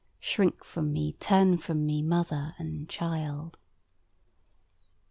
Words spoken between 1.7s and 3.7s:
me, mother and child.